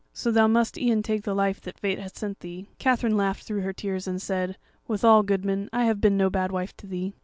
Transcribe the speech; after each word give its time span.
So 0.13 0.31
thou 0.31 0.47
must 0.47 0.79
e'en 0.79 1.03
take 1.03 1.25
the 1.25 1.35
life 1.35 1.61
that 1.61 1.77
fate 1.79 1.99
hath 1.99 2.17
sent 2.17 2.39
thee." 2.39 2.65
Katherine 2.79 3.15
laughed 3.15 3.43
through 3.43 3.61
her 3.61 3.71
tears, 3.71 4.07
and 4.07 4.19
said: 4.19 4.57
"Withal, 4.87 5.21
goodman, 5.21 5.69
I 5.71 5.85
have 5.85 6.01
been 6.01 6.17
no 6.17 6.31
bad 6.31 6.51
wife 6.51 6.75
to 6.77 6.87
thee. 6.87 7.13